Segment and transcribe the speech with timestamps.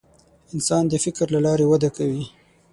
[0.53, 2.23] انسان د فکر له لارې وده کوي.